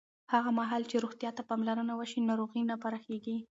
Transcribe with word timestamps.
هغه 0.33 0.49
مهال 0.59 0.83
چې 0.89 0.95
روغتیا 1.03 1.31
ته 1.37 1.41
پاملرنه 1.49 1.93
وشي، 1.99 2.19
ناروغۍ 2.29 2.61
نه 2.69 2.75
پراخېږي. 2.81 3.37